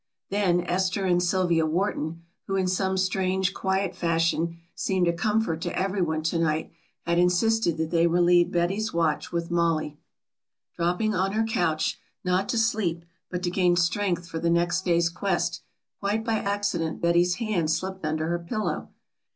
Then 0.31 0.61
Esther 0.61 1.05
and 1.05 1.21
Sylvia 1.21 1.63
Wharton, 1.67 2.23
who 2.47 2.55
in 2.55 2.65
some 2.65 2.97
strange, 2.97 3.53
quiet 3.53 3.95
fashion 3.95 4.57
seemed 4.73 5.07
a 5.07 5.13
comfort 5.13 5.61
to 5.61 5.79
everyone 5.79 6.23
to 6.23 6.39
night, 6.39 6.71
had 7.05 7.19
insisted 7.19 7.77
that 7.77 7.91
they 7.91 8.07
relieve 8.07 8.49
Betty's 8.51 8.91
watch 8.91 9.31
with 9.31 9.51
Mollie. 9.51 9.99
Dropping 10.75 11.13
on 11.13 11.33
her 11.33 11.43
couch, 11.45 11.99
not 12.23 12.49
to 12.49 12.57
sleep 12.57 13.05
but 13.29 13.43
to 13.43 13.51
gain 13.51 13.75
strength 13.75 14.27
for 14.27 14.39
the 14.39 14.49
next 14.49 14.85
day's 14.85 15.07
quest, 15.07 15.61
quite 15.99 16.25
by 16.25 16.39
accident 16.39 16.99
Betty's 16.99 17.35
hand 17.35 17.69
slipped 17.69 18.03
under 18.03 18.27
her 18.29 18.39
pillow. 18.39 18.89